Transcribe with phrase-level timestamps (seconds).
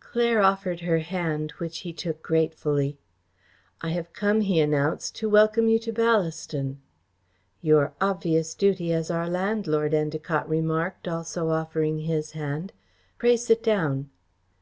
[0.00, 2.96] Claire offered her hand which he took gratefully.
[3.82, 6.78] "I have come," he announced, "to welcome you to Ballaston."
[7.60, 12.72] "Your obvious duty as our landlord," Endacott remarked, also offering his hand.
[13.18, 14.08] "Pray sit down."